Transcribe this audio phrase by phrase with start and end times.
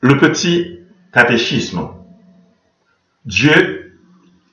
[0.00, 0.80] Le petit
[1.12, 1.88] catéchisme.
[3.24, 4.00] Dieu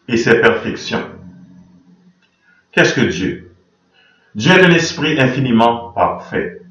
[0.08, 1.08] et ses perfections.
[2.72, 3.56] Qu'est-ce que Dieu?
[4.34, 6.62] Dieu est un esprit infiniment parfait.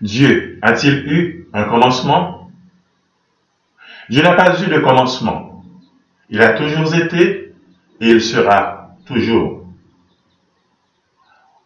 [0.00, 2.50] Dieu a-t-il eu un commencement?
[4.10, 5.64] Dieu n'a pas eu de commencement.
[6.28, 7.54] Il a toujours été
[8.00, 9.64] et il sera toujours.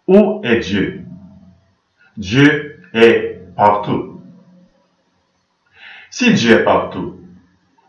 [0.06, 1.04] Où est Dieu?
[2.16, 4.09] Dieu est partout.
[6.10, 7.20] Si Dieu est partout,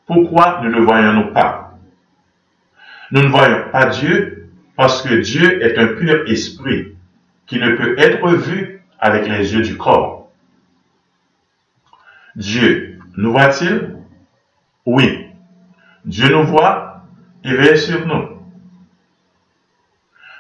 [0.05, 1.79] pourquoi ne le voyons-nous pas?
[3.12, 6.95] Nous ne voyons pas Dieu parce que Dieu est un pur esprit
[7.48, 10.31] qui ne peut être vu avec les yeux du corps.
[12.35, 13.98] Dieu nous voit-il?
[14.85, 15.27] Oui.
[16.05, 17.03] Dieu nous voit
[17.43, 18.29] et veille sur nous.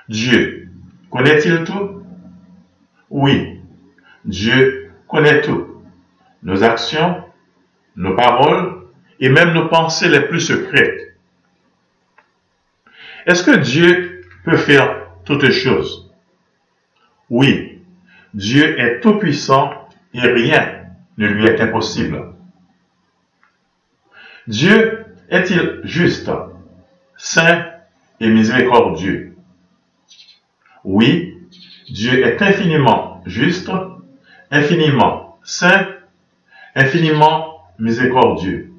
[0.07, 0.69] Dieu
[1.09, 2.03] connaît-il tout?
[3.09, 3.59] Oui.
[4.23, 5.83] Dieu connaît tout.
[6.43, 7.23] Nos actions,
[7.95, 8.83] nos paroles
[9.19, 11.15] et même nos pensées les plus secrètes.
[13.25, 16.11] Est-ce que Dieu peut faire toutes choses?
[17.29, 17.79] Oui.
[18.33, 20.85] Dieu est tout puissant et rien
[21.17, 22.33] ne lui est impossible.
[24.47, 26.31] Dieu est-il juste,
[27.17, 27.65] saint
[28.19, 29.35] et miséricordieux?
[30.83, 31.37] Oui,
[31.89, 33.69] Dieu est infiniment juste,
[34.49, 35.87] infiniment saint,
[36.75, 38.71] infiniment miséricordieux,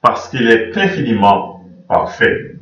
[0.00, 2.57] parce qu'il est infiniment parfait.